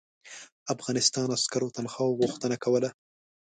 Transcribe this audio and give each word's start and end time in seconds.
افغانستان 0.75 1.27
عسکرو 1.37 1.73
تنخواوو 1.77 2.17
غوښتنه 2.21 2.55
کوله. 2.63 2.89